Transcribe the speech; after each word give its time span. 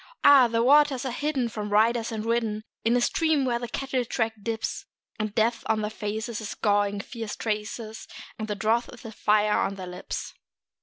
Ah! 0.23 0.47
the 0.47 0.63
waters 0.63 1.05
are 1.05 1.11
hidden 1.11 1.47
from 1.47 1.69
riders 1.69 2.11
and 2.11 2.25
ridden 2.25 2.63
In 2.83 2.95
a 2.97 3.01
stream 3.01 3.45
where 3.45 3.59
the 3.59 3.67
cattle 3.67 4.03
track 4.03 4.33
dips; 4.41 4.87
And 5.19 5.35
Death 5.35 5.61
on 5.67 5.81
their 5.83 5.91
faces 5.91 6.41
is 6.41 6.49
scoring 6.49 6.99
fierce 7.01 7.35
traces, 7.35 8.07
And 8.39 8.47
the 8.47 8.55
drouth 8.55 8.89
is 8.91 9.05
a 9.05 9.11
fire 9.11 9.59
on 9.59 9.75
their 9.75 9.85
lips. 9.85 10.33